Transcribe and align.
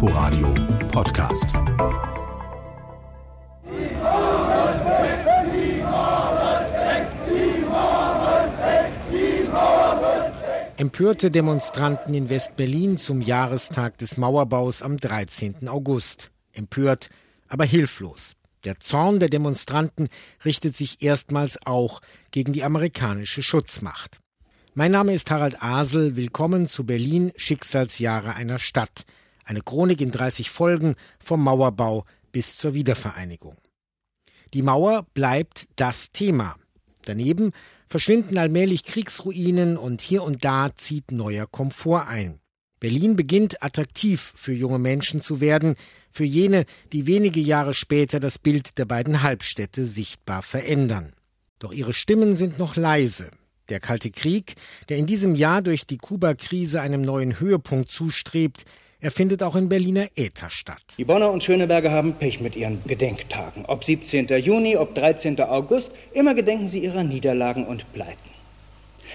Inforadio 0.00 0.54
Podcast. 0.92 1.48
Empörte 10.76 11.32
Demonstranten 11.32 12.14
in 12.14 12.28
West-Berlin 12.28 12.96
zum 12.96 13.20
Jahrestag 13.20 13.98
des 13.98 14.16
Mauerbaus 14.16 14.82
am 14.82 14.98
13. 14.98 15.66
August. 15.66 16.30
Empört, 16.52 17.10
aber 17.48 17.64
hilflos. 17.64 18.36
Der 18.62 18.78
Zorn 18.78 19.18
der 19.18 19.30
Demonstranten 19.30 20.10
richtet 20.44 20.76
sich 20.76 21.02
erstmals 21.02 21.58
auch 21.66 22.00
gegen 22.30 22.52
die 22.52 22.62
amerikanische 22.62 23.42
Schutzmacht. 23.42 24.20
Mein 24.74 24.92
Name 24.92 25.12
ist 25.12 25.28
Harald 25.32 25.60
Asel. 25.60 26.14
Willkommen 26.14 26.68
zu 26.68 26.86
Berlin 26.86 27.32
Schicksalsjahre 27.34 28.36
einer 28.36 28.60
Stadt. 28.60 29.04
Eine 29.48 29.62
Chronik 29.62 30.02
in 30.02 30.10
30 30.10 30.50
Folgen 30.50 30.94
vom 31.18 31.42
Mauerbau 31.42 32.04
bis 32.32 32.58
zur 32.58 32.74
Wiedervereinigung. 32.74 33.56
Die 34.52 34.60
Mauer 34.60 35.06
bleibt 35.14 35.68
das 35.76 36.12
Thema. 36.12 36.56
Daneben 37.06 37.52
verschwinden 37.86 38.36
allmählich 38.36 38.84
Kriegsruinen 38.84 39.78
und 39.78 40.02
hier 40.02 40.22
und 40.22 40.44
da 40.44 40.68
zieht 40.74 41.12
neuer 41.12 41.46
Komfort 41.46 42.08
ein. 42.08 42.40
Berlin 42.78 43.16
beginnt 43.16 43.62
attraktiv 43.62 44.34
für 44.36 44.52
junge 44.52 44.78
Menschen 44.78 45.22
zu 45.22 45.40
werden, 45.40 45.76
für 46.12 46.24
jene, 46.24 46.66
die 46.92 47.06
wenige 47.06 47.40
Jahre 47.40 47.72
später 47.72 48.20
das 48.20 48.38
Bild 48.38 48.76
der 48.76 48.84
beiden 48.84 49.22
Halbstädte 49.22 49.86
sichtbar 49.86 50.42
verändern. 50.42 51.14
Doch 51.58 51.72
ihre 51.72 51.94
Stimmen 51.94 52.36
sind 52.36 52.58
noch 52.58 52.76
leise. 52.76 53.30
Der 53.70 53.80
Kalte 53.80 54.10
Krieg, 54.10 54.56
der 54.90 54.98
in 54.98 55.06
diesem 55.06 55.34
Jahr 55.34 55.62
durch 55.62 55.86
die 55.86 55.96
Kuba-Krise 55.96 56.82
einem 56.82 57.00
neuen 57.00 57.40
Höhepunkt 57.40 57.90
zustrebt, 57.90 58.66
er 59.00 59.12
findet 59.12 59.44
auch 59.44 59.54
in 59.54 59.68
Berliner 59.68 60.06
Äther 60.16 60.50
statt. 60.50 60.82
Die 60.98 61.04
Bonner 61.04 61.30
und 61.30 61.44
Schöneberger 61.44 61.92
haben 61.92 62.14
Pech 62.14 62.40
mit 62.40 62.56
ihren 62.56 62.82
Gedenktagen. 62.84 63.64
Ob 63.66 63.84
17. 63.84 64.26
Juni, 64.42 64.76
ob 64.76 64.94
13. 64.96 65.40
August, 65.40 65.92
immer 66.12 66.34
gedenken 66.34 66.68
sie 66.68 66.80
ihrer 66.80 67.04
Niederlagen 67.04 67.64
und 67.64 67.92
Pleiten. 67.92 68.18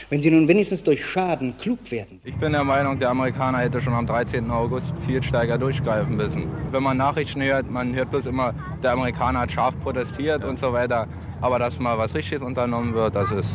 Wenn 0.10 0.22
sie 0.22 0.32
nun 0.32 0.48
wenigstens 0.48 0.84
durch 0.84 1.06
Schaden 1.06 1.58
klug 1.58 1.92
werden. 1.92 2.22
Ich 2.24 2.36
bin 2.36 2.54
der 2.54 2.64
Meinung, 2.64 2.98
der 2.98 3.10
Amerikaner 3.10 3.60
hätte 3.60 3.82
schon 3.82 3.94
am 3.94 4.08
13. 4.08 4.50
August 4.50 4.94
viel 5.06 5.22
stärker 5.22 5.58
durchgreifen 5.58 6.16
müssen. 6.16 6.48
Wenn 6.72 6.82
man 6.82 6.98
Nachrichten 6.98 7.42
hört, 7.42 7.70
man 7.70 7.94
hört 7.94 8.10
bloß 8.10 8.28
immer, 8.28 8.54
der 8.82 8.94
Amerikaner 8.94 9.42
hat 9.42 9.52
scharf 9.52 9.78
protestiert 9.82 10.44
und 10.46 10.58
so 10.58 10.72
weiter. 10.72 11.08
Aber 11.42 11.60
dass 11.60 11.78
mal 11.80 11.98
was 11.98 12.16
Richtiges 12.16 12.42
unternommen 12.42 12.94
wird, 12.94 13.16
das 13.16 13.32
ist, 13.32 13.52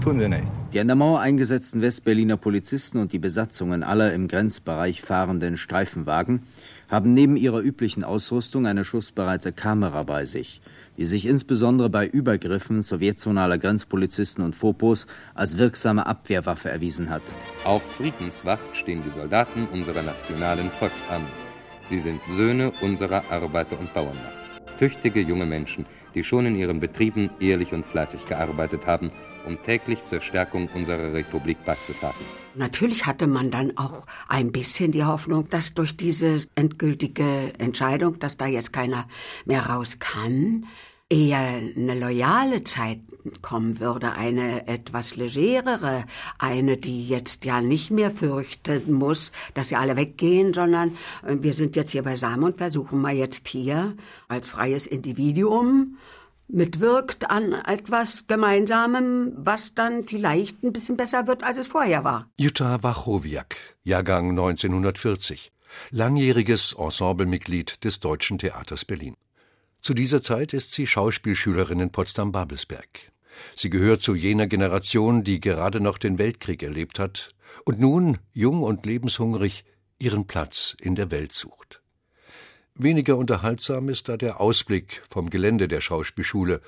tun 0.00 0.18
sie 0.18 0.28
nicht. 0.28 0.44
Die 0.72 0.80
an 0.80 0.86
der 0.86 0.96
Mauer 0.96 1.20
eingesetzten 1.20 1.80
Westberliner 1.80 2.36
Polizisten 2.36 2.98
und 2.98 3.12
die 3.12 3.18
Besatzungen 3.18 3.82
aller 3.82 4.12
im 4.12 4.28
Grenzbereich 4.28 5.02
fahrenden 5.02 5.56
Streifenwagen 5.56 6.42
haben 6.88 7.14
neben 7.14 7.36
ihrer 7.36 7.60
üblichen 7.60 8.04
Ausrüstung 8.04 8.66
eine 8.66 8.84
schussbereite 8.84 9.52
Kamera 9.52 10.02
bei 10.02 10.24
sich, 10.24 10.60
die 10.96 11.04
sich 11.04 11.26
insbesondere 11.26 11.90
bei 11.90 12.06
Übergriffen 12.06 12.82
sowjetzonaler 12.82 13.58
Grenzpolizisten 13.58 14.44
und 14.44 14.56
Fopos 14.56 15.06
als 15.34 15.58
wirksame 15.58 16.06
Abwehrwaffe 16.06 16.70
erwiesen 16.70 17.10
hat. 17.10 17.22
Auf 17.64 17.82
Friedenswacht 17.82 18.76
stehen 18.76 19.02
die 19.04 19.10
Soldaten 19.10 19.68
unserer 19.72 20.02
nationalen 20.02 20.70
Volksarmee. 20.70 21.24
Sie 21.82 22.00
sind 22.00 22.20
Söhne 22.36 22.72
unserer 22.80 23.22
Arbeiter- 23.30 23.78
und 23.78 23.92
Bauernmacht. 23.94 24.38
Tüchtige 24.78 25.20
junge 25.20 25.46
Menschen, 25.46 25.86
die 26.18 26.24
schon 26.24 26.46
in 26.46 26.56
ihren 26.56 26.80
Betrieben 26.80 27.30
ehrlich 27.38 27.72
und 27.72 27.86
fleißig 27.86 28.26
gearbeitet 28.26 28.88
haben 28.88 29.12
um 29.48 29.60
täglich 29.62 30.04
zur 30.04 30.20
Stärkung 30.20 30.68
unserer 30.74 31.12
Republik 31.12 31.64
beizutragen. 31.64 32.24
Natürlich 32.54 33.06
hatte 33.06 33.26
man 33.26 33.50
dann 33.50 33.76
auch 33.76 34.04
ein 34.28 34.52
bisschen 34.52 34.92
die 34.92 35.04
Hoffnung, 35.04 35.48
dass 35.48 35.74
durch 35.74 35.96
diese 35.96 36.44
endgültige 36.54 37.52
Entscheidung, 37.58 38.18
dass 38.18 38.36
da 38.36 38.46
jetzt 38.46 38.72
keiner 38.72 39.06
mehr 39.46 39.66
raus 39.66 39.98
kann, 39.98 40.66
eher 41.10 41.38
eine 41.38 41.98
loyale 41.98 42.64
Zeit 42.64 43.00
kommen 43.42 43.80
würde, 43.80 44.12
eine 44.12 44.66
etwas 44.68 45.16
legerere, 45.16 46.04
eine, 46.38 46.76
die 46.76 47.06
jetzt 47.06 47.44
ja 47.44 47.60
nicht 47.60 47.90
mehr 47.90 48.10
fürchten 48.10 48.92
muss, 48.92 49.32
dass 49.54 49.68
sie 49.68 49.76
alle 49.76 49.96
weggehen, 49.96 50.52
sondern 50.54 50.96
äh, 51.26 51.36
wir 51.40 51.52
sind 51.52 51.76
jetzt 51.76 51.92
hier 51.92 52.02
beisammen 52.02 52.44
und 52.44 52.58
versuchen 52.58 53.00
mal 53.00 53.14
jetzt 53.14 53.48
hier 53.48 53.96
als 54.28 54.48
freies 54.48 54.86
Individuum 54.86 55.98
mitwirkt 56.48 57.30
an 57.30 57.52
etwas 57.52 58.26
Gemeinsamem, 58.26 59.32
was 59.36 59.74
dann 59.74 60.04
vielleicht 60.04 60.62
ein 60.62 60.72
bisschen 60.72 60.96
besser 60.96 61.26
wird, 61.26 61.44
als 61.44 61.58
es 61.58 61.66
vorher 61.66 62.04
war. 62.04 62.30
Jutta 62.38 62.82
Wachowiak, 62.82 63.56
Jahrgang 63.84 64.30
1940, 64.30 65.52
langjähriges 65.90 66.74
Ensemblemitglied 66.78 67.84
des 67.84 68.00
Deutschen 68.00 68.38
Theaters 68.38 68.86
Berlin. 68.86 69.14
Zu 69.80 69.94
dieser 69.94 70.22
Zeit 70.22 70.52
ist 70.52 70.72
sie 70.72 70.86
Schauspielschülerin 70.86 71.80
in 71.80 71.90
Potsdam-Babelsberg. 71.90 73.12
Sie 73.56 73.70
gehört 73.70 74.02
zu 74.02 74.14
jener 74.14 74.46
Generation, 74.46 75.22
die 75.24 75.40
gerade 75.40 75.80
noch 75.80 75.98
den 75.98 76.18
Weltkrieg 76.18 76.62
erlebt 76.62 76.98
hat 76.98 77.34
und 77.64 77.78
nun, 77.78 78.18
jung 78.32 78.62
und 78.62 78.84
lebenshungrig, 78.84 79.64
ihren 79.98 80.26
Platz 80.26 80.76
in 80.80 80.94
der 80.94 81.10
Welt 81.10 81.32
sucht. 81.32 81.80
Weniger 82.74 83.16
unterhaltsam 83.16 83.88
ist 83.88 84.08
da 84.08 84.16
der 84.16 84.40
Ausblick 84.40 85.02
vom 85.08 85.30
Gelände 85.30 85.68
der 85.68 85.80
Schauspielschule 85.80 86.60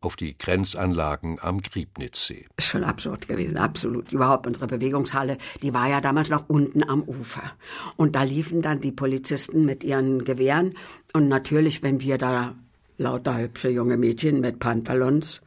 auf 0.00 0.14
die 0.14 0.38
Grenzanlagen 0.38 1.38
am 1.40 1.60
Griebnitzsee. 1.60 2.46
Schon 2.60 2.84
absurd 2.84 3.26
gewesen, 3.26 3.56
absolut. 3.56 4.12
Überhaupt 4.12 4.46
unsere 4.46 4.66
Bewegungshalle, 4.66 5.38
die 5.62 5.74
war 5.74 5.88
ja 5.88 6.00
damals 6.00 6.28
noch 6.28 6.48
unten 6.48 6.84
am 6.84 7.02
Ufer. 7.02 7.52
Und 7.96 8.14
da 8.14 8.22
liefen 8.22 8.62
dann 8.62 8.80
die 8.80 8.92
Polizisten 8.92 9.64
mit 9.64 9.82
ihren 9.82 10.24
Gewehren. 10.24 10.74
Und 11.12 11.28
natürlich, 11.28 11.82
wenn 11.82 12.00
wir 12.00 12.16
da 12.16 12.54
lauter 12.96 13.38
hübsche 13.38 13.70
junge 13.70 13.96
Mädchen 13.96 14.40
mit 14.40 14.60
Pantalons 14.60 15.40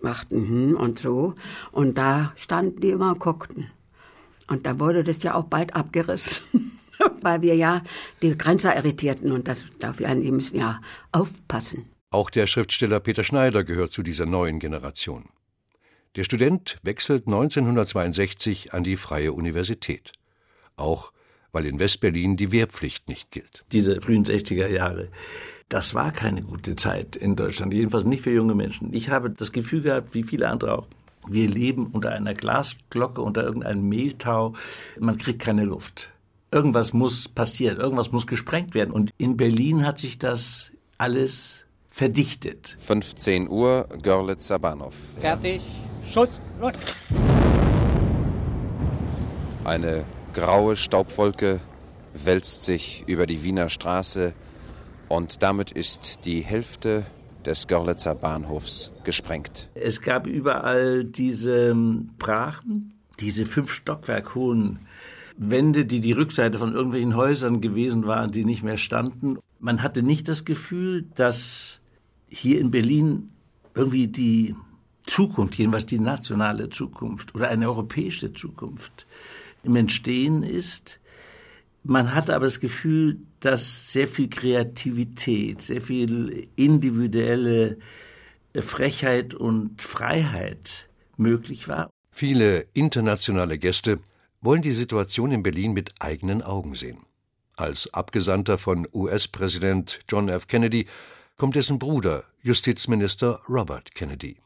machten 0.00 0.48
hm 0.48 0.76
und 0.76 0.98
so. 0.98 1.34
Und 1.72 1.98
da 1.98 2.32
standen 2.36 2.80
die 2.80 2.90
immer 2.90 3.12
und 3.12 3.18
guckten. 3.18 3.70
Und 4.46 4.66
da 4.66 4.78
wurde 4.78 5.02
das 5.02 5.22
ja 5.22 5.34
auch 5.34 5.44
bald 5.44 5.74
abgerissen. 5.74 6.72
weil 7.20 7.42
wir 7.42 7.54
ja 7.54 7.82
die 8.22 8.38
Grenzer 8.38 8.74
irritierten 8.74 9.30
und 9.30 9.48
das 9.48 9.66
dafür 9.78 10.14
die 10.14 10.32
müssen 10.32 10.56
ja 10.56 10.80
aufpassen. 11.12 11.84
Auch 12.16 12.30
der 12.30 12.46
Schriftsteller 12.46 12.98
Peter 12.98 13.24
Schneider 13.24 13.62
gehört 13.62 13.92
zu 13.92 14.02
dieser 14.02 14.24
neuen 14.24 14.58
Generation. 14.58 15.28
Der 16.16 16.24
Student 16.24 16.78
wechselt 16.82 17.26
1962 17.26 18.72
an 18.72 18.84
die 18.84 18.96
Freie 18.96 19.34
Universität. 19.34 20.12
Auch 20.76 21.12
weil 21.52 21.66
in 21.66 21.78
Westberlin 21.78 22.38
die 22.38 22.52
Wehrpflicht 22.52 23.06
nicht 23.06 23.30
gilt. 23.32 23.66
Diese 23.70 24.00
frühen 24.00 24.24
60er 24.24 24.66
Jahre, 24.66 25.08
das 25.68 25.92
war 25.92 26.10
keine 26.10 26.40
gute 26.40 26.74
Zeit 26.74 27.16
in 27.16 27.36
Deutschland, 27.36 27.74
jedenfalls 27.74 28.06
nicht 28.06 28.22
für 28.22 28.30
junge 28.32 28.54
Menschen. 28.54 28.94
Ich 28.94 29.10
habe 29.10 29.28
das 29.28 29.52
Gefühl 29.52 29.82
gehabt, 29.82 30.14
wie 30.14 30.22
viele 30.22 30.48
andere 30.48 30.78
auch, 30.78 30.88
wir 31.28 31.46
leben 31.46 31.88
unter 31.88 32.12
einer 32.12 32.32
Glasglocke, 32.32 33.20
unter 33.20 33.44
irgendeinem 33.44 33.90
Mehltau, 33.90 34.54
man 34.98 35.18
kriegt 35.18 35.42
keine 35.42 35.66
Luft 35.66 36.14
irgendwas 36.50 36.94
muss 36.94 37.28
passieren, 37.28 37.76
irgendwas 37.76 38.12
muss 38.12 38.26
gesprengt 38.26 38.74
werden. 38.74 38.92
Und 38.92 39.10
in 39.18 39.36
Berlin 39.36 39.84
hat 39.84 39.98
sich 39.98 40.18
das 40.18 40.70
alles 40.96 41.65
verdichtet. 41.96 42.76
15 42.78 43.48
Uhr, 43.48 43.88
Görlitzer 44.02 44.58
Bahnhof. 44.58 44.94
Fertig, 45.18 45.62
Schuss, 46.06 46.42
los! 46.60 46.74
Eine 49.64 50.04
graue 50.34 50.76
Staubwolke 50.76 51.60
wälzt 52.12 52.64
sich 52.64 53.04
über 53.06 53.24
die 53.24 53.42
Wiener 53.42 53.70
Straße 53.70 54.34
und 55.08 55.42
damit 55.42 55.70
ist 55.70 56.26
die 56.26 56.42
Hälfte 56.42 57.06
des 57.46 57.66
Görlitzer 57.66 58.14
Bahnhofs 58.14 58.92
gesprengt. 59.04 59.70
Es 59.72 60.02
gab 60.02 60.26
überall 60.26 61.02
diese 61.02 61.74
Brachen, 62.18 62.92
diese 63.20 63.46
fünf 63.46 63.72
Stockwerk 63.72 64.34
hohen 64.34 64.80
Wände, 65.38 65.86
die 65.86 66.00
die 66.00 66.12
Rückseite 66.12 66.58
von 66.58 66.74
irgendwelchen 66.74 67.16
Häusern 67.16 67.62
gewesen 67.62 68.06
waren, 68.06 68.32
die 68.32 68.44
nicht 68.44 68.62
mehr 68.62 68.76
standen. 68.76 69.38
Man 69.58 69.82
hatte 69.82 70.02
nicht 70.02 70.28
das 70.28 70.44
Gefühl, 70.44 71.06
dass 71.14 71.80
hier 72.28 72.60
in 72.60 72.70
Berlin 72.70 73.30
irgendwie 73.74 74.08
die 74.08 74.54
Zukunft, 75.04 75.54
jedenfalls 75.56 75.86
die 75.86 76.00
nationale 76.00 76.68
Zukunft 76.68 77.34
oder 77.34 77.48
eine 77.48 77.68
europäische 77.68 78.32
Zukunft 78.32 79.06
im 79.62 79.76
Entstehen 79.76 80.42
ist. 80.42 80.98
Man 81.84 82.14
hatte 82.14 82.34
aber 82.34 82.46
das 82.46 82.58
Gefühl, 82.58 83.18
dass 83.40 83.92
sehr 83.92 84.08
viel 84.08 84.28
Kreativität, 84.28 85.62
sehr 85.62 85.80
viel 85.80 86.48
individuelle 86.56 87.78
Frechheit 88.54 89.34
und 89.34 89.82
Freiheit 89.82 90.88
möglich 91.16 91.68
war. 91.68 91.90
Viele 92.10 92.66
internationale 92.72 93.58
Gäste 93.58 94.00
wollen 94.40 94.62
die 94.62 94.72
Situation 94.72 95.32
in 95.32 95.42
Berlin 95.42 95.72
mit 95.72 95.90
eigenen 96.00 96.42
Augen 96.42 96.74
sehen. 96.74 96.98
Als 97.56 97.92
Abgesandter 97.94 98.58
von 98.58 98.88
US-Präsident 98.92 100.00
John 100.08 100.28
F. 100.28 100.46
Kennedy 100.46 100.86
kommt 101.36 101.54
dessen 101.54 101.78
Bruder, 101.78 102.24
Justizminister 102.42 103.40
Robert 103.48 103.94
Kennedy. 103.94 104.36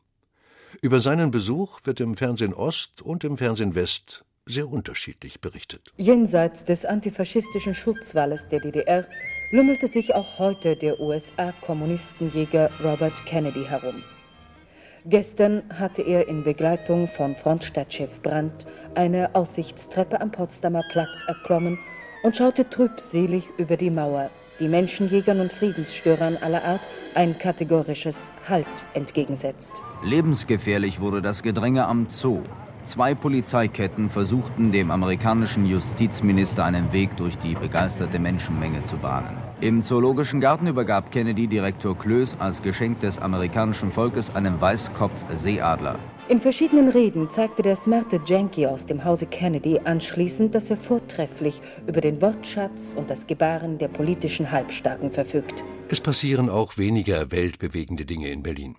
Über 0.83 1.01
seinen 1.01 1.31
Besuch 1.31 1.81
wird 1.85 2.01
im 2.01 2.17
Fernsehen 2.17 2.55
Ost 2.55 3.03
und 3.03 3.23
im 3.25 3.37
Fernsehen 3.37 3.75
West 3.75 4.25
sehr 4.47 4.69
unterschiedlich 4.69 5.41
berichtet. 5.41 5.93
Jenseits 5.97 6.65
des 6.65 6.85
antifaschistischen 6.85 7.75
Schutzwalles 7.75 8.49
der 8.49 8.61
DDR 8.61 9.07
lümmelte 9.53 9.87
sich 9.87 10.15
auch 10.15 10.39
heute 10.39 10.75
der 10.75 10.99
USA-Kommunistenjäger 10.99 12.71
Robert 12.83 13.25
Kennedy 13.27 13.65
herum. 13.65 14.03
Gestern 15.07 15.63
hatte 15.79 16.03
er 16.03 16.29
in 16.29 16.45
Begleitung 16.45 17.09
von 17.09 17.37
Frontstadtchef 17.37 18.21
Brandt 18.23 18.67
eine 18.95 19.35
Aussichtstreppe 19.35 20.21
am 20.21 20.31
Potsdamer 20.31 20.83
Platz 20.91 21.23
erklommen 21.27 21.79
und 22.23 22.37
schaute 22.37 22.69
trübselig 22.69 23.45
über 23.57 23.77
die 23.77 23.91
Mauer, 23.91 24.31
die 24.61 24.69
Menschenjägern 24.69 25.41
und 25.41 25.53
Friedensstörern 25.53 26.37
aller 26.41 26.63
Art 26.65 26.81
ein 27.15 27.39
kategorisches 27.39 28.31
Halt 28.49 28.67
entgegensetzt. 28.95 29.73
Lebensgefährlich 30.05 31.01
wurde 31.01 31.23
das 31.23 31.43
Gedränge 31.43 31.87
am 31.87 32.07
Zoo. 32.09 32.43
Zwei 32.85 33.15
Polizeiketten 33.15 34.09
versuchten 34.11 34.73
dem 34.73 34.91
amerikanischen 34.91 35.67
Justizminister 35.67 36.65
einen 36.65 36.93
Weg 36.93 37.17
durch 37.17 37.37
die 37.39 37.55
begeisterte 37.55 38.19
Menschenmenge 38.19 38.85
zu 38.85 38.97
bahnen. 38.97 39.37
Im 39.61 39.83
Zoologischen 39.83 40.41
Garten 40.41 40.67
übergab 40.67 41.11
Kennedy 41.11 41.47
Direktor 41.47 41.97
Klöß 41.97 42.37
als 42.41 42.63
Geschenk 42.63 43.01
des 43.01 43.19
amerikanischen 43.19 43.93
Volkes 43.93 44.35
einen 44.35 44.61
Weißkopf-Seeadler. 44.61 45.99
In 46.31 46.41
verschiedenen 46.41 46.91
Reden 46.91 47.29
zeigte 47.29 47.61
der 47.61 47.75
smarte 47.75 48.21
Janky 48.25 48.65
aus 48.65 48.87
dem 48.87 49.05
Hause 49.05 49.27
Kennedy 49.27 49.81
anschließend, 49.81 50.55
dass 50.55 50.71
er 50.71 50.77
vortrefflich 50.77 51.61
über 51.89 52.01
den 52.01 52.23
Wortschatz 52.23 52.95
und 52.97 53.11
das 53.11 53.27
Gebaren 53.27 53.79
der 53.79 53.89
politischen 53.89 54.53
Halbstarken 54.53 55.11
verfügt. 55.11 55.65
Es 55.89 56.01
passieren 56.01 56.49
auch 56.49 56.79
weniger 56.79 57.33
weltbewegende 57.33 58.05
Dinge 58.05 58.31
in 58.31 58.45
Berlin. 58.45 58.77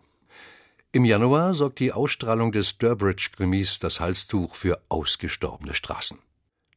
Im 0.93 1.03
Januar 1.03 1.53
sorgt 1.53 1.79
die 1.79 1.91
Ausstrahlung 1.91 2.53
des 2.53 2.77
Durbridge-Krimis 2.77 3.79
Das 3.79 3.99
Halstuch 3.99 4.55
für 4.55 4.81
ausgestorbene 4.87 5.75
Straßen. 5.75 6.19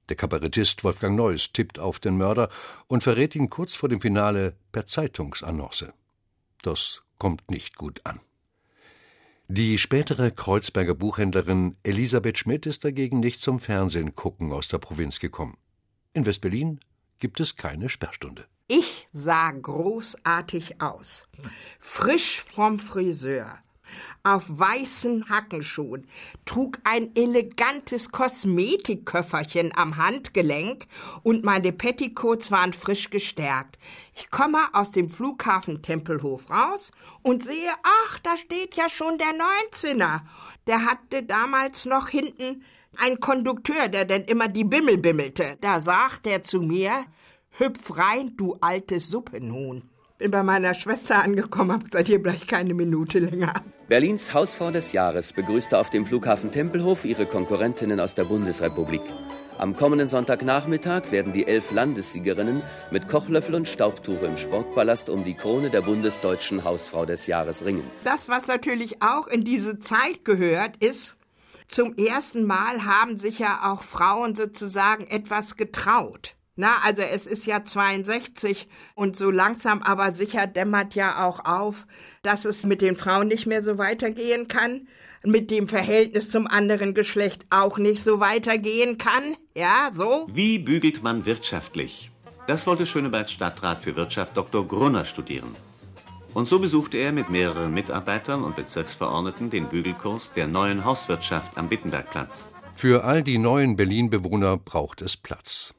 Der 0.09 0.17
Kabarettist 0.17 0.83
Wolfgang 0.83 1.15
Neuss 1.15 1.53
tippt 1.53 1.79
auf 1.79 2.01
den 2.01 2.17
Mörder 2.17 2.49
und 2.89 3.05
verrät 3.05 3.37
ihn 3.37 3.49
kurz 3.49 3.77
vor 3.77 3.89
dem 3.89 4.01
Finale 4.01 4.57
per 4.73 4.89
Zeitungsannonce. 4.89 5.93
Das 6.63 7.05
kommt 7.19 7.49
nicht 7.49 7.77
gut 7.77 8.01
an. 8.03 8.19
Die 9.49 9.77
spätere 9.77 10.31
Kreuzberger 10.31 10.95
Buchhändlerin 10.95 11.77
Elisabeth 11.83 12.39
Schmidt 12.39 12.65
ist 12.65 12.83
dagegen 12.83 13.21
nicht 13.21 13.43
zum 13.43 13.61
Fernsehen 13.61 14.15
gucken 14.15 14.53
aus 14.53 14.69
der 14.69 14.79
Provinz 14.79 15.21
gekommen. 15.21 15.59
In 16.15 16.25
Westberlin 16.25 16.81
gibt 17.19 17.41
es 17.41 17.55
keine 17.55 17.91
Sperrstunde. 17.91 18.47
Ich 18.69 19.07
sah 19.13 19.51
großartig 19.51 20.81
aus. 20.81 21.27
Frisch 21.79 22.41
vom 22.41 22.79
Friseur 22.79 23.59
auf 24.23 24.45
weißen 24.49 25.29
Hackenschuhen, 25.29 26.07
trug 26.45 26.79
ein 26.85 27.15
elegantes 27.15 28.11
Kosmetikköfferchen 28.11 29.73
am 29.77 29.97
Handgelenk 29.97 30.87
und 31.23 31.45
meine 31.45 31.73
Petticoats 31.73 32.51
waren 32.51 32.73
frisch 32.73 33.11
gestärkt. 33.11 33.79
Ich 34.15 34.31
komme 34.31 34.59
aus 34.73 34.91
dem 34.91 35.09
Flughafen 35.09 35.83
Tempelhof 35.83 36.51
raus 36.51 36.93
und 37.23 37.45
sehe, 37.45 37.73
ach, 37.83 38.19
da 38.21 38.37
steht 38.37 38.75
ja 38.77 38.89
schon 38.89 39.19
der 39.19 39.33
Neunzehner. 39.33 40.25
Der 40.67 40.85
hatte 40.85 41.23
damals 41.23 41.85
noch 41.85 42.09
hinten 42.09 42.65
einen 42.97 43.21
Kondukteur, 43.21 43.89
der 43.89 44.05
denn 44.05 44.23
immer 44.23 44.49
die 44.49 44.65
Bimmel 44.65 44.99
bimmelte. 44.99 45.57
Da 45.61 45.81
sagt 45.81 46.27
er 46.27 46.43
zu 46.43 46.61
mir, 46.61 47.05
hüpf 47.59 47.97
rein, 47.97 48.37
du 48.37 48.57
altes 48.61 49.09
Suppenhuhn. 49.09 49.89
Bin 50.17 50.31
bei 50.31 50.45
meiner 50.45 50.75
Schwester 50.75 51.25
angekommen, 51.25 51.73
hab 51.73 51.83
seid 51.93 52.09
ihr 52.09 52.21
gleich 52.21 52.47
keine 52.47 52.73
Minute 52.73 53.19
länger. 53.19 53.53
Berlins 53.89 54.33
Hausfrau 54.33 54.71
des 54.71 54.93
Jahres 54.93 55.33
begrüßte 55.33 55.77
auf 55.77 55.91
dem 55.91 56.07
Flughafen 56.07 56.53
Tempelhof 56.53 57.05
ihre 57.05 57.27
Konkurrentinnen 57.27 57.99
aus 57.99 58.15
der 58.15 58.23
Bundesrepublik. 58.23 59.03
Am 59.59 59.75
kommenden 59.75 60.09
Sonntagnachmittag 60.09 61.11
werden 61.11 61.33
die 61.33 61.49
elf 61.49 61.73
Landessiegerinnen 61.73 62.63
mit 62.93 63.09
Kochlöffel 63.09 63.57
und 63.57 63.69
Staubtuch 63.69 64.23
im 64.23 64.37
Sportpalast 64.37 65.11
um 65.11 65.25
die 65.25 65.35
Krone 65.35 65.71
der 65.71 65.81
bundesdeutschen 65.81 66.63
Hausfrau 66.63 67.07
des 67.07 67.27
Jahres 67.27 67.65
ringen. 67.65 67.85
Das, 68.05 68.29
was 68.29 68.47
natürlich 68.47 69.03
auch 69.03 69.27
in 69.27 69.43
diese 69.43 69.81
Zeit 69.81 70.25
gehört, 70.25 70.77
ist, 70.77 71.17
zum 71.67 71.97
ersten 71.97 72.45
Mal 72.45 72.85
haben 72.85 73.17
sich 73.17 73.41
ja 73.41 73.73
auch 73.73 73.83
Frauen 73.83 74.37
sozusagen 74.37 75.09
etwas 75.09 75.57
getraut. 75.57 76.34
Na, 76.57 76.79
also 76.85 77.03
es 77.03 77.27
ist 77.27 77.47
ja 77.47 77.65
62 77.65 78.69
und 78.95 79.17
so 79.17 79.31
langsam 79.31 79.83
aber 79.83 80.13
sicher 80.13 80.47
dämmert 80.47 80.95
ja 80.95 81.27
auch 81.27 81.45
auf, 81.45 81.87
dass 82.23 82.45
es 82.45 82.65
mit 82.65 82.81
den 82.81 82.97
Frauen 82.97 83.27
nicht 83.27 83.47
mehr 83.47 83.61
so 83.61 83.77
weitergehen 83.77 84.47
kann, 84.47 84.87
mit 85.25 85.51
dem 85.51 85.67
Verhältnis 85.67 86.31
zum 86.31 86.47
anderen 86.47 86.95
Geschlecht 86.95 87.45
auch 87.51 87.79
nicht 87.79 88.05
so 88.05 88.21
weitergehen 88.21 88.99
kann. 88.99 89.23
Ja, 89.57 89.91
so? 89.93 90.29
Wie 90.33 90.61
bügelt 90.61 91.03
man 91.03 91.27
wirtschaftlich? 91.27 92.11
Das 92.47 92.67
wollte 92.67 92.87
Schönebergs 92.87 93.33
Stadtrat 93.33 93.83
für 93.83 93.97
Wirtschaft 93.97 94.37
Dr. 94.37 94.69
Grunner 94.69 95.05
studieren. 95.05 95.51
Und 96.35 96.49
so 96.49 96.59
besuchte 96.59 96.99
er 96.99 97.13
mit 97.13 97.31
mehreren 97.31 97.73
Mitarbeitern 97.73 98.45
und 98.45 98.55
Bezirksverordneten 98.55 99.51
den 99.51 99.69
Bügelkurs 99.69 100.33
der 100.33 100.47
neuen 100.47 100.85
Hauswirtschaft 100.85 101.57
am 101.57 101.71
Wittenbergplatz. 101.71 102.49
Für 102.75 103.05
all 103.05 103.23
die 103.23 103.39
neuen 103.39 103.77
Berlin-Bewohner 103.77 104.57
braucht 104.57 105.01
es 105.01 105.17
Platz. 105.17 105.75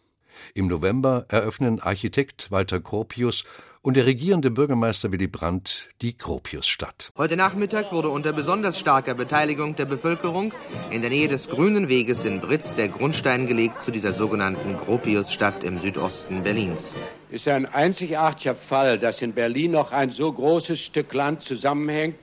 Im 0.53 0.67
November 0.67 1.25
eröffnen 1.29 1.79
Architekt 1.79 2.51
Walter 2.51 2.79
Gropius 2.79 3.43
und 3.85 3.97
der 3.97 4.07
regierende 4.07 4.49
Bürgermeister 4.49 5.11
Willy 5.11 5.27
Brandt 5.27 5.89
die 6.01 6.17
Gropiusstadt. 6.17 7.11
Heute 7.15 7.37
Nachmittag 7.37 7.91
wurde 7.91 8.09
unter 8.09 8.33
besonders 8.33 8.79
starker 8.79 9.13
Beteiligung 9.13 9.75
der 9.75 9.85
Bevölkerung 9.85 10.55
in 10.89 11.01
der 11.01 11.11
Nähe 11.11 11.27
des 11.27 11.49
Grünen 11.49 11.87
Weges 11.87 12.25
in 12.25 12.41
Britz 12.41 12.73
der 12.73 12.87
Grundstein 12.87 13.45
gelegt 13.45 13.83
zu 13.83 13.91
dieser 13.91 14.11
sogenannten 14.11 14.75
Gropiusstadt 14.75 15.63
im 15.63 15.79
Südosten 15.79 16.41
Berlins. 16.41 16.95
Es 17.29 17.41
ist 17.41 17.47
ein 17.47 17.67
einzigartiger 17.67 18.55
Fall, 18.55 18.97
dass 18.97 19.21
in 19.21 19.33
Berlin 19.33 19.71
noch 19.71 19.91
ein 19.91 20.09
so 20.09 20.33
großes 20.33 20.79
Stück 20.79 21.13
Land 21.13 21.43
zusammenhängt. 21.43 22.15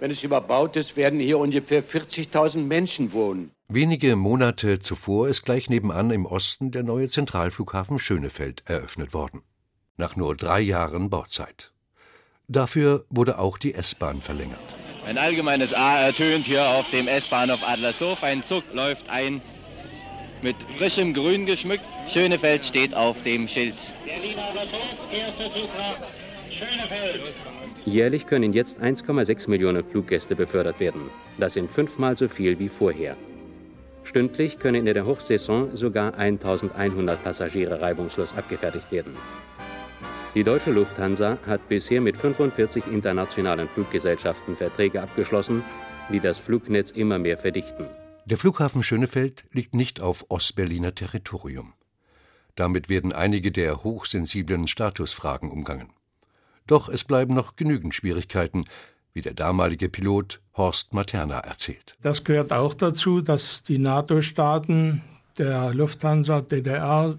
Wenn 0.00 0.10
es 0.10 0.24
überbaut 0.24 0.74
ist, 0.74 0.96
werden 0.96 1.20
hier 1.20 1.38
ungefähr 1.38 1.84
40.000 1.84 2.64
Menschen 2.64 3.12
wohnen. 3.12 3.52
Wenige 3.68 4.14
Monate 4.14 4.78
zuvor 4.78 5.26
ist 5.26 5.44
gleich 5.44 5.68
nebenan 5.68 6.12
im 6.12 6.24
Osten 6.24 6.70
der 6.70 6.84
neue 6.84 7.08
Zentralflughafen 7.08 7.98
Schönefeld 7.98 8.62
eröffnet 8.66 9.12
worden. 9.12 9.42
Nach 9.96 10.14
nur 10.14 10.36
drei 10.36 10.60
Jahren 10.60 11.10
Bauzeit. 11.10 11.72
Dafür 12.46 13.06
wurde 13.10 13.40
auch 13.40 13.58
die 13.58 13.74
S-Bahn 13.74 14.22
verlängert. 14.22 14.60
Ein 15.04 15.18
allgemeines 15.18 15.74
A 15.74 15.98
ertönt 15.98 16.46
hier 16.46 16.64
auf 16.64 16.88
dem 16.90 17.08
S-Bahnhof 17.08 17.60
Adlershof. 17.64 18.22
Ein 18.22 18.44
Zug 18.44 18.62
läuft 18.72 19.08
ein, 19.08 19.42
mit 20.42 20.56
frischem 20.78 21.12
Grün 21.12 21.44
geschmückt. 21.44 21.84
Schönefeld 22.06 22.64
steht 22.64 22.94
auf 22.94 23.20
dem 23.24 23.48
Schild. 23.48 23.74
Berlin 24.04 24.38
Adlershof, 24.38 25.12
erster 25.12 25.52
Zug 25.52 25.70
nach 25.76 26.06
Schönefeld. 26.52 27.34
Jährlich 27.84 28.26
können 28.26 28.52
jetzt 28.52 28.80
1,6 28.80 29.50
Millionen 29.50 29.84
Fluggäste 29.84 30.36
befördert 30.36 30.78
werden. 30.78 31.10
Das 31.36 31.54
sind 31.54 31.68
fünfmal 31.68 32.16
so 32.16 32.28
viel 32.28 32.60
wie 32.60 32.68
vorher. 32.68 33.16
Stündlich 34.06 34.60
können 34.60 34.86
in 34.86 34.94
der 34.94 35.04
Hochsaison 35.04 35.76
sogar 35.76 36.16
1100 36.16 37.22
Passagiere 37.24 37.80
reibungslos 37.80 38.36
abgefertigt 38.36 38.92
werden. 38.92 39.16
Die 40.36 40.44
deutsche 40.44 40.70
Lufthansa 40.70 41.38
hat 41.44 41.68
bisher 41.68 42.00
mit 42.00 42.16
45 42.16 42.86
internationalen 42.86 43.68
Fluggesellschaften 43.68 44.56
Verträge 44.56 45.02
abgeschlossen, 45.02 45.64
die 46.12 46.20
das 46.20 46.38
Flugnetz 46.38 46.92
immer 46.92 47.18
mehr 47.18 47.36
verdichten. 47.36 47.86
Der 48.26 48.38
Flughafen 48.38 48.84
Schönefeld 48.84 49.44
liegt 49.50 49.74
nicht 49.74 50.00
auf 50.00 50.24
Ostberliner 50.28 50.94
Territorium. 50.94 51.72
Damit 52.54 52.88
werden 52.88 53.12
einige 53.12 53.50
der 53.50 53.82
hochsensiblen 53.82 54.68
Statusfragen 54.68 55.50
umgangen. 55.50 55.90
Doch 56.68 56.88
es 56.88 57.02
bleiben 57.02 57.34
noch 57.34 57.56
genügend 57.56 57.94
Schwierigkeiten, 57.94 58.66
wie 59.16 59.22
der 59.22 59.34
damalige 59.34 59.88
Pilot 59.88 60.40
Horst 60.56 60.92
Materna 60.92 61.38
erzählt. 61.38 61.96
Das 62.02 62.22
gehört 62.22 62.52
auch 62.52 62.74
dazu, 62.74 63.22
dass 63.22 63.62
die 63.62 63.78
NATO-Staaten 63.78 65.02
der 65.38 65.72
Lufthansa 65.72 66.42
DDR 66.42 67.16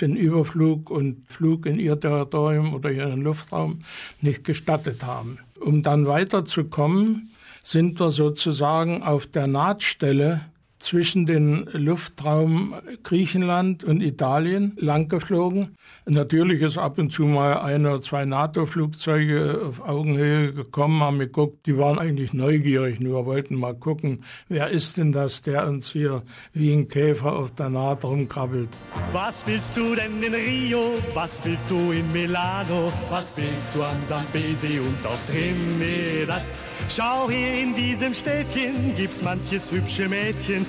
den 0.00 0.16
Überflug 0.16 0.88
und 0.88 1.26
Flug 1.28 1.66
in 1.66 1.78
ihr 1.78 1.98
Territorium 1.98 2.72
oder 2.72 2.90
ihren 2.90 3.22
Luftraum 3.22 3.80
nicht 4.20 4.44
gestattet 4.44 5.02
haben. 5.04 5.38
Um 5.60 5.82
dann 5.82 6.06
weiterzukommen, 6.06 7.30
sind 7.62 8.00
wir 8.00 8.10
sozusagen 8.12 9.02
auf 9.02 9.26
der 9.26 9.48
Nahtstelle 9.48 10.40
zwischen 10.82 11.26
den 11.26 11.64
Luftraum 11.72 12.74
Griechenland 13.04 13.84
und 13.84 14.00
Italien 14.00 14.72
langgeflogen. 14.76 15.76
Natürlich 16.06 16.60
ist 16.60 16.76
ab 16.76 16.98
und 16.98 17.10
zu 17.10 17.22
mal 17.22 17.58
ein 17.60 17.86
oder 17.86 18.00
zwei 18.00 18.24
NATO-Flugzeuge 18.24 19.60
auf 19.68 19.80
Augenhöhe 19.80 20.52
gekommen, 20.52 21.00
haben 21.00 21.18
geguckt, 21.20 21.66
die 21.66 21.78
waren 21.78 21.98
eigentlich 21.98 22.32
neugierig, 22.32 23.00
nur 23.00 23.26
wollten 23.26 23.54
mal 23.54 23.74
gucken, 23.74 24.24
wer 24.48 24.70
ist 24.70 24.96
denn 24.96 25.12
das, 25.12 25.42
der 25.42 25.68
uns 25.68 25.90
hier 25.92 26.22
wie 26.52 26.72
ein 26.72 26.88
Käfer 26.88 27.32
auf 27.32 27.54
der 27.54 27.70
Naht 27.70 28.04
rumkrabbelt. 28.04 28.70
Was 29.12 29.46
willst 29.46 29.76
du 29.76 29.94
denn 29.94 30.20
in 30.22 30.34
Rio? 30.34 30.94
Was 31.14 31.44
willst 31.44 31.70
du 31.70 31.92
in 31.92 32.10
Milano? 32.12 32.92
Was 33.10 33.36
willst 33.36 33.76
du 33.76 33.82
an 33.82 33.96
Zambesi 34.06 34.80
und 34.80 35.06
auf 35.06 35.18
Trinidad? 35.28 36.42
Schau 36.88 37.30
hier 37.30 37.62
in 37.62 37.74
diesem 37.74 38.12
Städtchen 38.12 38.94
gibt's 38.96 39.22
manches 39.22 39.70
hübsche 39.70 40.08
Mädchen, 40.08 40.66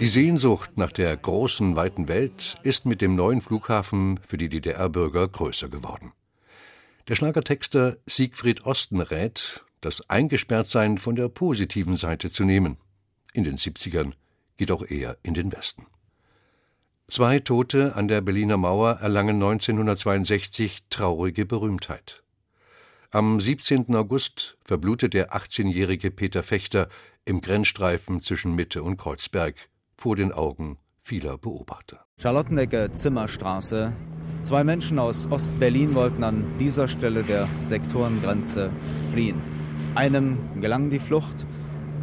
Die 0.00 0.08
Sehnsucht 0.08 0.76
nach 0.76 0.92
der 0.92 1.16
großen, 1.16 1.76
weiten 1.76 2.08
Welt 2.08 2.56
ist 2.62 2.86
mit 2.86 3.00
dem 3.00 3.14
neuen 3.14 3.40
Flughafen 3.40 4.20
für 4.26 4.36
die 4.36 4.48
DDR-Bürger 4.48 5.28
größer 5.28 5.68
geworden. 5.68 6.12
Der 7.08 7.14
Schlagertexter 7.14 7.96
Siegfried 8.06 8.66
Osten 8.66 9.00
rät, 9.00 9.64
das 9.80 10.08
Eingesperrtsein 10.10 10.98
von 10.98 11.16
der 11.16 11.28
positiven 11.28 11.96
Seite 11.96 12.30
zu 12.30 12.44
nehmen. 12.44 12.76
In 13.32 13.44
den 13.44 13.56
70ern 13.56 14.12
geht 14.56 14.70
auch 14.70 14.82
er 14.82 15.16
in 15.22 15.34
den 15.34 15.52
Westen. 15.52 15.86
Zwei 17.06 17.38
Tote 17.38 17.96
an 17.96 18.08
der 18.08 18.20
Berliner 18.20 18.58
Mauer 18.58 18.98
erlangen 19.00 19.36
1962 19.36 20.84
traurige 20.90 21.46
Berühmtheit. 21.46 22.22
Am 23.10 23.40
17. 23.40 23.94
August 23.94 24.58
verblutet 24.62 25.14
der 25.14 25.32
18-jährige 25.32 26.10
Peter 26.10 26.42
Fechter 26.42 26.90
im 27.28 27.42
Grenzstreifen 27.42 28.22
zwischen 28.22 28.54
Mitte 28.54 28.82
und 28.82 28.96
Kreuzberg 28.96 29.54
vor 29.96 30.16
den 30.16 30.32
Augen 30.32 30.78
vieler 31.02 31.36
Beobachter. 31.36 32.06
Charlottenecke 32.16 32.90
Zimmerstraße. 32.92 33.92
Zwei 34.40 34.64
Menschen 34.64 34.98
aus 34.98 35.30
Ostberlin 35.30 35.94
wollten 35.94 36.24
an 36.24 36.44
dieser 36.58 36.88
Stelle 36.88 37.24
der 37.24 37.48
Sektorengrenze 37.60 38.70
fliehen. 39.12 39.42
Einem 39.94 40.60
gelang 40.60 40.90
die 40.90 41.00
Flucht, 41.00 41.46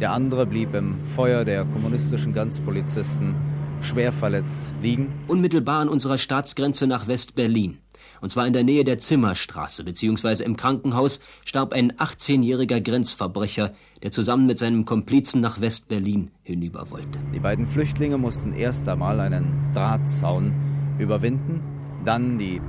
der 0.00 0.12
andere 0.12 0.46
blieb 0.46 0.74
im 0.74 1.02
Feuer 1.04 1.44
der 1.44 1.64
kommunistischen 1.64 2.32
Grenzpolizisten 2.32 3.34
schwer 3.80 4.12
verletzt 4.12 4.72
liegen. 4.80 5.12
Unmittelbar 5.26 5.80
an 5.80 5.88
unserer 5.88 6.18
Staatsgrenze 6.18 6.86
nach 6.86 7.08
West-Berlin. 7.08 7.78
Und 8.20 8.30
zwar 8.30 8.46
in 8.46 8.52
der 8.52 8.64
Nähe 8.64 8.84
der 8.84 8.98
Zimmerstraße, 8.98 9.84
beziehungsweise 9.84 10.44
im 10.44 10.56
Krankenhaus, 10.56 11.20
starb 11.44 11.72
ein 11.72 11.92
18-jähriger 11.92 12.80
Grenzverbrecher, 12.80 13.74
der 14.02 14.10
zusammen 14.10 14.46
mit 14.46 14.58
seinem 14.58 14.84
Komplizen 14.84 15.40
nach 15.40 15.60
West-Berlin 15.60 16.30
hinüber 16.42 16.90
wollte. 16.90 17.18
Die 17.34 17.40
beiden 17.40 17.66
Flüchtlinge 17.66 18.18
mussten 18.18 18.52
erst 18.52 18.88
einmal 18.88 19.20
einen 19.20 19.70
Drahtzaun 19.72 20.54
überwinden, 20.98 21.62
dann 22.04 22.38
die 22.38 22.60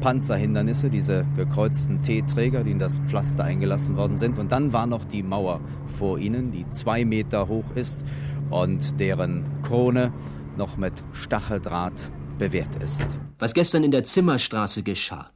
Panzerhindernisse, 0.00 0.90
diese 0.90 1.26
gekreuzten 1.34 2.02
T-Träger, 2.02 2.62
die 2.64 2.70
in 2.70 2.78
das 2.78 3.00
Pflaster 3.00 3.44
eingelassen 3.44 3.96
worden 3.96 4.16
sind. 4.16 4.38
Und 4.38 4.52
dann 4.52 4.72
war 4.72 4.86
noch 4.86 5.04
die 5.04 5.22
Mauer 5.22 5.60
vor 5.86 6.18
ihnen, 6.18 6.52
die 6.52 6.68
zwei 6.68 7.04
Meter 7.04 7.48
hoch 7.48 7.64
ist 7.74 8.04
und 8.50 9.00
deren 9.00 9.44
Krone 9.62 10.12
noch 10.56 10.76
mit 10.76 10.92
Stacheldraht 11.12 12.12
bewehrt 12.38 12.82
ist. 12.82 13.18
Was 13.38 13.52
gestern 13.52 13.84
in 13.84 13.90
der 13.90 14.04
Zimmerstraße 14.04 14.82
geschah, 14.82 15.30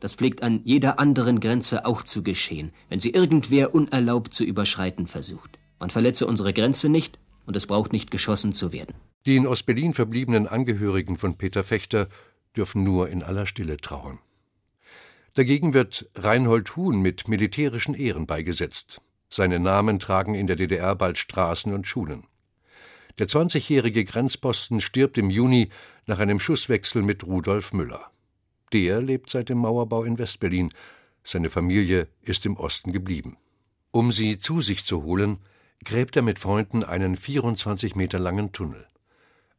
das 0.00 0.14
pflegt 0.14 0.42
an 0.42 0.60
jeder 0.64 0.98
anderen 0.98 1.40
Grenze 1.40 1.86
auch 1.86 2.02
zu 2.02 2.22
geschehen, 2.22 2.72
wenn 2.88 2.98
sie 2.98 3.10
irgendwer 3.10 3.74
unerlaubt 3.74 4.34
zu 4.34 4.44
überschreiten 4.44 5.06
versucht. 5.06 5.58
Man 5.78 5.90
verletze 5.90 6.26
unsere 6.26 6.52
Grenze 6.52 6.88
nicht 6.88 7.18
und 7.46 7.56
es 7.56 7.66
braucht 7.66 7.92
nicht 7.92 8.10
geschossen 8.10 8.52
zu 8.52 8.72
werden. 8.72 8.94
Die 9.26 9.36
in 9.36 9.46
Ostberlin 9.46 9.94
verbliebenen 9.94 10.46
Angehörigen 10.46 11.16
von 11.16 11.36
Peter 11.36 11.64
Fechter 11.64 12.08
dürfen 12.56 12.82
nur 12.82 13.08
in 13.08 13.22
aller 13.22 13.46
Stille 13.46 13.76
trauern. 13.76 14.18
Dagegen 15.34 15.72
wird 15.72 16.10
Reinhold 16.14 16.76
Huhn 16.76 17.00
mit 17.00 17.28
militärischen 17.28 17.94
Ehren 17.94 18.26
beigesetzt. 18.26 19.00
Seine 19.30 19.58
Namen 19.60 19.98
tragen 19.98 20.34
in 20.34 20.46
der 20.46 20.56
DDR 20.56 20.94
bald 20.94 21.16
Straßen 21.16 21.72
und 21.72 21.86
Schulen. 21.86 22.24
Der 23.18 23.28
20-jährige 23.28 24.04
Grenzposten 24.04 24.80
stirbt 24.80 25.18
im 25.18 25.28
Juni 25.28 25.68
nach 26.06 26.18
einem 26.18 26.40
Schusswechsel 26.40 27.02
mit 27.02 27.24
Rudolf 27.24 27.72
Müller. 27.72 28.10
Der 28.72 29.02
lebt 29.02 29.30
seit 29.30 29.50
dem 29.50 29.58
Mauerbau 29.58 30.04
in 30.04 30.18
Westberlin. 30.18 30.72
Seine 31.22 31.50
Familie 31.50 32.08
ist 32.22 32.46
im 32.46 32.56
Osten 32.56 32.92
geblieben. 32.92 33.36
Um 33.90 34.12
sie 34.12 34.38
zu 34.38 34.62
sich 34.62 34.84
zu 34.84 35.02
holen, 35.02 35.38
gräbt 35.84 36.16
er 36.16 36.22
mit 36.22 36.38
Freunden 36.38 36.84
einen 36.84 37.16
24 37.16 37.94
Meter 37.94 38.18
langen 38.18 38.52
Tunnel. 38.52 38.86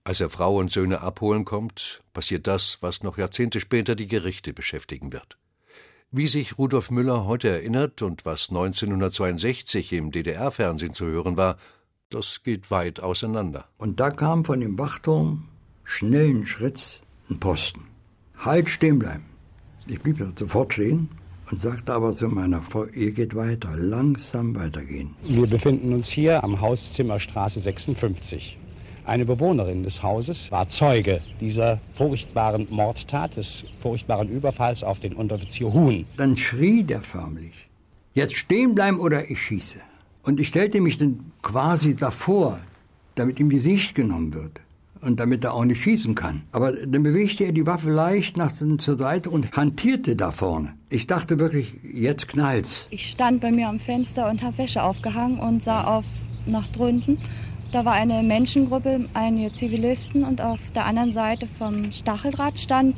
Als 0.03 0.19
er 0.19 0.29
Frau 0.29 0.57
und 0.57 0.71
Söhne 0.71 1.01
abholen 1.01 1.45
kommt, 1.45 2.01
passiert 2.13 2.47
das, 2.47 2.79
was 2.81 3.03
noch 3.03 3.17
Jahrzehnte 3.17 3.59
später 3.59 3.95
die 3.95 4.07
Gerichte 4.07 4.51
beschäftigen 4.51 5.13
wird. 5.13 5.37
Wie 6.11 6.27
sich 6.27 6.57
Rudolf 6.57 6.91
Müller 6.91 7.25
heute 7.25 7.49
erinnert 7.49 8.01
und 8.01 8.25
was 8.25 8.49
1962 8.49 9.93
im 9.93 10.11
DDR-Fernsehen 10.11 10.93
zu 10.93 11.05
hören 11.05 11.37
war, 11.37 11.57
das 12.13 12.43
geht 12.43 12.69
weit 12.69 13.01
auseinander. 13.01 13.65
Und 13.77 13.99
da 13.99 14.11
kam 14.11 14.45
von 14.45 14.59
dem 14.59 14.77
Wachturm 14.77 15.49
schnellen 15.83 16.45
Schritts 16.45 17.01
ein 17.29 17.39
Posten. 17.39 17.81
Halt 18.37 18.69
stehen 18.69 18.99
bleiben. 18.99 19.25
Ich 19.87 19.99
blieb 20.01 20.23
sofort 20.37 20.73
stehen 20.73 21.09
und 21.49 21.59
sagte 21.59 21.93
aber 21.93 22.13
zu 22.13 22.27
meiner 22.27 22.61
Frau, 22.61 22.85
ihr 22.85 23.11
geht 23.11 23.35
weiter, 23.35 23.75
langsam 23.75 24.55
weitergehen. 24.55 25.15
Wir 25.23 25.47
befinden 25.47 25.93
uns 25.93 26.07
hier 26.07 26.43
am 26.43 26.61
Haus 26.61 26.93
Zimmerstraße 26.93 27.59
56. 27.59 28.57
Eine 29.05 29.25
Bewohnerin 29.25 29.83
des 29.83 30.01
Hauses 30.01 30.49
war 30.51 30.69
Zeuge 30.69 31.19
dieser 31.41 31.81
furchtbaren 31.93 32.67
Mordtat, 32.69 33.35
des 33.35 33.65
furchtbaren 33.79 34.29
Überfalls 34.29 34.83
auf 34.83 35.01
den 35.01 35.13
Unteroffizier 35.13 35.73
Huhn. 35.73 36.05
Dann 36.15 36.37
schrie 36.37 36.83
der 36.83 37.01
förmlich, 37.01 37.53
jetzt 38.13 38.35
stehen 38.37 38.75
bleiben 38.75 38.99
oder 38.99 39.29
ich 39.29 39.41
schieße. 39.41 39.79
Und 40.23 40.39
ich 40.39 40.47
stellte 40.47 40.79
mich 40.81 40.97
dann 40.97 41.31
quasi 41.41 41.95
davor, 41.95 42.59
damit 43.15 43.39
ihm 43.39 43.49
die 43.49 43.59
Sicht 43.59 43.93
genommen 43.93 44.33
wird 44.33 44.61
und 45.01 45.19
damit 45.19 45.43
er 45.43 45.53
auch 45.53 45.65
nicht 45.65 45.83
schießen 45.83 46.15
kann. 46.15 46.43
Aber 46.53 46.71
dann 46.71 47.03
bewegte 47.03 47.43
er 47.43 47.51
die 47.51 47.67
Waffe 47.67 47.91
leicht 47.91 48.37
nach 48.37 48.53
zur 48.53 48.97
Seite 48.97 49.29
und 49.29 49.51
hantierte 49.51 50.15
da 50.15 50.31
vorne. 50.31 50.73
Ich 50.89 51.07
dachte 51.07 51.39
wirklich, 51.39 51.75
jetzt 51.83 52.29
knallt's. 52.29 52.87
Ich 52.89 53.09
stand 53.09 53.41
bei 53.41 53.51
mir 53.51 53.67
am 53.67 53.79
Fenster 53.79 54.29
und 54.29 54.41
habe 54.41 54.57
Wäsche 54.57 54.81
aufgehangen 54.81 55.39
und 55.39 55.61
sah 55.61 55.83
auf 55.83 56.05
nach 56.45 56.67
drunten. 56.67 57.17
Da 57.73 57.83
war 57.83 57.93
eine 57.93 58.23
Menschengruppe, 58.23 59.09
einige 59.13 59.51
Zivilisten 59.51 60.23
und 60.23 60.41
auf 60.41 60.59
der 60.73 60.85
anderen 60.85 61.11
Seite 61.11 61.47
vom 61.57 61.91
Stacheldraht 61.91 62.59
stand 62.59 62.95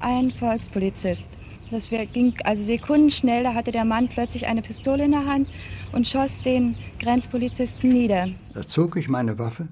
ein 0.00 0.30
Volkspolizist. 0.30 1.28
Das 1.70 1.88
ging 1.88 2.34
also 2.44 2.62
sekundenschnell, 2.62 3.42
da 3.44 3.54
hatte 3.54 3.72
der 3.72 3.84
Mann 3.84 4.08
plötzlich 4.08 4.46
eine 4.46 4.62
Pistole 4.62 5.04
in 5.04 5.12
der 5.12 5.26
Hand 5.26 5.48
und 5.96 6.06
schoss 6.06 6.40
den 6.42 6.76
Grenzpolizisten 7.00 7.90
nieder. 7.90 8.28
Da 8.52 8.62
zog 8.62 8.96
ich 8.96 9.08
meine 9.08 9.38
Waffe, 9.38 9.66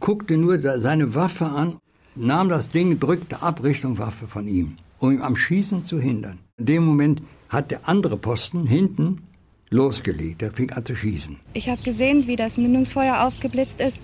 guckte 0.00 0.36
nur 0.38 0.58
seine 0.60 1.14
Waffe 1.14 1.44
an, 1.44 1.76
nahm 2.16 2.48
das 2.48 2.70
Ding, 2.70 2.98
drückte 2.98 3.42
ab 3.42 3.62
Richtung 3.62 3.98
Waffe 3.98 4.26
von 4.26 4.48
ihm, 4.48 4.78
um 4.98 5.12
ihn 5.12 5.22
am 5.22 5.36
Schießen 5.36 5.84
zu 5.84 6.00
hindern. 6.00 6.38
In 6.56 6.66
dem 6.66 6.84
Moment 6.84 7.22
hat 7.50 7.70
der 7.70 7.88
andere 7.88 8.16
Posten 8.16 8.66
hinten 8.66 9.22
losgelegt, 9.68 10.40
der 10.40 10.52
fing 10.52 10.72
an 10.72 10.84
zu 10.84 10.96
schießen. 10.96 11.36
Ich 11.52 11.68
habe 11.68 11.82
gesehen, 11.82 12.26
wie 12.26 12.36
das 12.36 12.56
Mündungsfeuer 12.56 13.24
aufgeblitzt 13.26 13.80
ist 13.80 14.00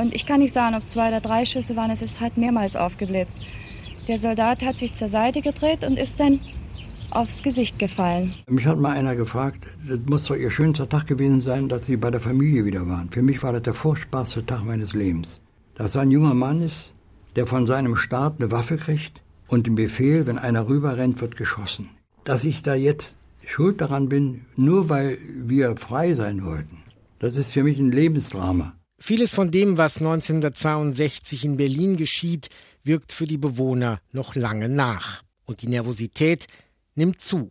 und 0.00 0.14
ich 0.14 0.24
kann 0.24 0.40
nicht 0.40 0.54
sagen, 0.54 0.74
ob 0.74 0.82
es 0.82 0.90
zwei 0.90 1.08
oder 1.08 1.20
drei 1.20 1.44
Schüsse 1.44 1.76
waren, 1.76 1.90
es 1.90 2.00
ist 2.00 2.20
halt 2.20 2.36
mehrmals 2.36 2.76
aufgeblitzt. 2.76 3.40
Der 4.08 4.18
Soldat 4.18 4.62
hat 4.62 4.78
sich 4.78 4.92
zur 4.94 5.08
Seite 5.08 5.42
gedreht 5.42 5.84
und 5.84 5.98
ist 5.98 6.18
dann 6.18 6.40
aufs 7.14 7.42
Gesicht 7.42 7.78
gefallen. 7.78 8.34
Mich 8.48 8.66
hat 8.66 8.78
mal 8.78 8.92
einer 8.92 9.16
gefragt, 9.16 9.66
das 9.86 9.98
muss 10.06 10.24
doch 10.24 10.36
Ihr 10.36 10.50
schönster 10.50 10.88
Tag 10.88 11.06
gewesen 11.06 11.40
sein, 11.40 11.68
dass 11.68 11.86
Sie 11.86 11.96
bei 11.96 12.10
der 12.10 12.20
Familie 12.20 12.64
wieder 12.64 12.88
waren. 12.88 13.10
Für 13.10 13.22
mich 13.22 13.42
war 13.42 13.52
das 13.52 13.62
der 13.62 13.74
furchtbarste 13.74 14.44
Tag 14.44 14.64
meines 14.64 14.92
Lebens. 14.92 15.40
Dass 15.74 15.96
ein 15.96 16.10
junger 16.10 16.34
Mann 16.34 16.60
ist, 16.60 16.92
der 17.36 17.46
von 17.46 17.66
seinem 17.66 17.96
Staat 17.96 18.34
eine 18.38 18.50
Waffe 18.50 18.76
kriegt 18.76 19.22
und 19.48 19.66
den 19.66 19.74
Befehl, 19.74 20.26
wenn 20.26 20.38
einer 20.38 20.68
rüberrennt, 20.68 21.20
wird 21.20 21.36
geschossen. 21.36 21.88
Dass 22.24 22.44
ich 22.44 22.62
da 22.62 22.74
jetzt 22.74 23.18
schuld 23.46 23.80
daran 23.80 24.08
bin, 24.08 24.46
nur 24.56 24.88
weil 24.88 25.18
wir 25.34 25.76
frei 25.76 26.14
sein 26.14 26.44
wollten, 26.44 26.78
das 27.18 27.36
ist 27.36 27.52
für 27.52 27.62
mich 27.62 27.78
ein 27.78 27.92
Lebensdrama. 27.92 28.74
Vieles 28.98 29.34
von 29.34 29.50
dem, 29.50 29.78
was 29.78 29.96
1962 29.96 31.44
in 31.44 31.56
Berlin 31.56 31.96
geschieht, 31.96 32.50
wirkt 32.84 33.12
für 33.12 33.26
die 33.26 33.38
Bewohner 33.38 34.00
noch 34.12 34.34
lange 34.34 34.68
nach. 34.68 35.22
Und 35.44 35.62
die 35.62 35.68
Nervosität 35.68 36.46
nimmt 36.94 37.20
zu. 37.20 37.50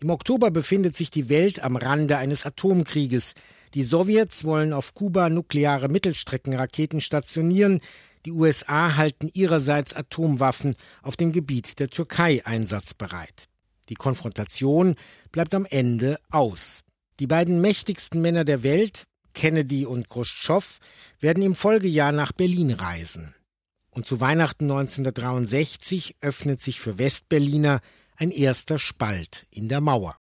Im 0.00 0.10
Oktober 0.10 0.50
befindet 0.50 0.96
sich 0.96 1.10
die 1.10 1.28
Welt 1.28 1.62
am 1.62 1.76
Rande 1.76 2.18
eines 2.18 2.44
Atomkrieges. 2.44 3.34
Die 3.74 3.82
Sowjets 3.82 4.44
wollen 4.44 4.72
auf 4.72 4.94
Kuba 4.94 5.28
nukleare 5.30 5.88
Mittelstreckenraketen 5.88 7.00
stationieren, 7.00 7.80
die 8.24 8.32
USA 8.32 8.96
halten 8.96 9.30
ihrerseits 9.32 9.94
Atomwaffen 9.94 10.76
auf 11.02 11.16
dem 11.16 11.32
Gebiet 11.32 11.80
der 11.80 11.88
Türkei 11.88 12.44
einsatzbereit. 12.44 13.48
Die 13.88 13.96
Konfrontation 13.96 14.94
bleibt 15.32 15.54
am 15.54 15.66
Ende 15.66 16.18
aus. 16.30 16.82
Die 17.18 17.26
beiden 17.26 17.60
mächtigsten 17.60 18.20
Männer 18.20 18.44
der 18.44 18.62
Welt, 18.62 19.04
Kennedy 19.34 19.86
und 19.86 20.08
Khrushchev, 20.08 20.78
werden 21.20 21.42
im 21.42 21.54
Folgejahr 21.54 22.12
nach 22.12 22.32
Berlin 22.32 22.70
reisen. 22.70 23.34
Und 23.90 24.06
zu 24.06 24.20
Weihnachten 24.20 24.64
1963 24.64 26.16
öffnet 26.20 26.60
sich 26.60 26.80
für 26.80 26.98
Westberliner 26.98 27.80
ein 28.16 28.30
erster 28.30 28.78
Spalt 28.78 29.46
in 29.50 29.68
der 29.68 29.80
Mauer. 29.80 30.16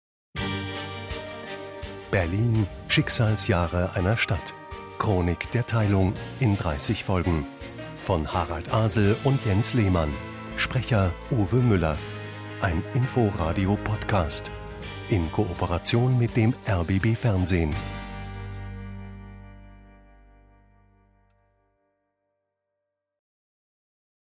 Berlin, 2.10 2.66
Schicksalsjahre 2.88 3.92
einer 3.94 4.16
Stadt. 4.16 4.54
Chronik 4.98 5.50
der 5.52 5.66
Teilung 5.66 6.14
in 6.40 6.56
30 6.56 7.04
Folgen. 7.04 7.46
Von 8.00 8.32
Harald 8.32 8.72
Asel 8.72 9.16
und 9.24 9.44
Jens 9.44 9.74
Lehmann. 9.74 10.12
Sprecher 10.56 11.12
Uwe 11.30 11.56
Müller. 11.56 11.96
Ein 12.60 12.82
Inforadio-Podcast. 12.94 14.50
in 15.10 15.30
Kooperation 15.32 16.18
mit 16.18 16.36
dem 16.36 16.54
RBB 16.66 17.16
Fernsehen. 17.16 17.74